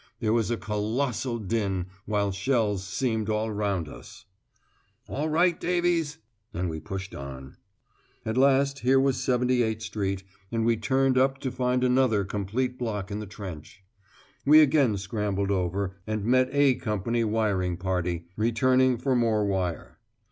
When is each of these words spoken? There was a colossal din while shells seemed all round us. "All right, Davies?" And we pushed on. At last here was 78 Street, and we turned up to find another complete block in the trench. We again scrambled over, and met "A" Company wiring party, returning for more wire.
There 0.19 0.33
was 0.33 0.49
a 0.49 0.57
colossal 0.57 1.37
din 1.37 1.85
while 2.07 2.31
shells 2.31 2.83
seemed 2.83 3.29
all 3.29 3.51
round 3.51 3.87
us. 3.87 4.25
"All 5.07 5.29
right, 5.29 5.59
Davies?" 5.59 6.17
And 6.55 6.71
we 6.71 6.79
pushed 6.79 7.13
on. 7.13 7.57
At 8.25 8.35
last 8.35 8.79
here 8.79 8.99
was 8.99 9.21
78 9.23 9.79
Street, 9.83 10.23
and 10.51 10.65
we 10.65 10.75
turned 10.75 11.19
up 11.19 11.37
to 11.41 11.51
find 11.51 11.83
another 11.83 12.25
complete 12.25 12.79
block 12.79 13.11
in 13.11 13.19
the 13.19 13.27
trench. 13.27 13.83
We 14.43 14.61
again 14.61 14.97
scrambled 14.97 15.51
over, 15.51 15.97
and 16.07 16.25
met 16.25 16.49
"A" 16.51 16.73
Company 16.73 17.23
wiring 17.23 17.77
party, 17.77 18.25
returning 18.35 18.97
for 18.97 19.15
more 19.15 19.45
wire. 19.45 19.99